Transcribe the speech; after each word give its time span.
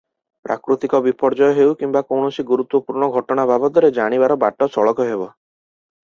ପ୍ରାକୃତିକ 0.47 0.99
ବିପର୍ଯ୍ୟୟ 1.07 1.49
ହେଉ 1.57 1.75
କିମ୍ବା 1.81 2.01
କୌଣସି 2.13 2.45
ଗୁରୁତ୍ତ୍ୱପୂର୍ଣ୍ଣ 2.51 3.09
ଘଟଣା 3.17 3.45
ବାବଦରେ 3.51 3.91
ଜାଣିବାର 3.99 4.39
ବାଟ 4.45 4.69
ସଳଖ 4.77 5.07
ହେବ। 5.11 5.29